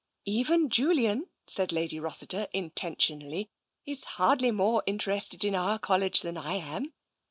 [0.25, 3.51] Even Julian," said Lady Rossiter intentionally,"
[3.85, 6.91] is hardly more interested in our College than I am.